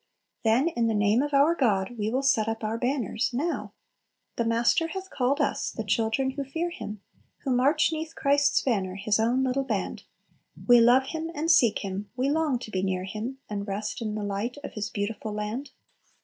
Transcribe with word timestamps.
Then, 0.43 0.67
"in 0.69 0.87
the 0.87 0.95
name 0.95 1.21
of 1.21 1.31
our 1.31 1.53
God 1.53 1.95
we 1.95 2.09
will 2.09 2.23
set 2.23 2.47
up 2.47 2.63
our 2.63 2.75
banners" 2.75 3.29
now! 3.35 3.73
"The 4.35 4.43
Master 4.43 4.87
hath 4.87 5.11
called 5.11 5.39
us, 5.39 5.69
the 5.69 5.83
children 5.83 6.31
who 6.31 6.43
fear 6.43 6.71
Him, 6.71 7.01
Who 7.43 7.51
march 7.51 7.91
'neath 7.91 8.15
Christ's 8.15 8.63
banner, 8.63 8.95
His 8.95 9.19
own 9.19 9.43
little 9.43 9.63
band; 9.63 10.05
We 10.67 10.79
love 10.81 11.03
Him, 11.09 11.29
and 11.35 11.51
seek 11.51 11.85
Him; 11.85 12.09
we 12.17 12.31
long 12.31 12.57
to 12.61 12.71
be 12.71 12.81
near 12.81 13.03
Him, 13.03 13.37
And 13.47 13.67
rest 13.67 14.01
in 14.01 14.15
the 14.15 14.23
light 14.23 14.57
of 14.63 14.73
His 14.73 14.89
beautiful 14.89 15.33
land." 15.33 15.69